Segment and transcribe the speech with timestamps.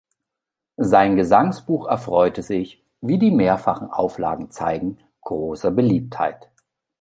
[0.77, 6.49] Sein Gesangbuch erfreute sich, wie die mehrfachen Auflagen zeigen, großer Beliebtheit.